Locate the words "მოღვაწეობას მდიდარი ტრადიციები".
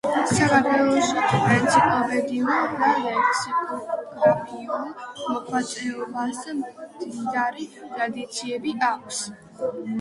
5.21-8.79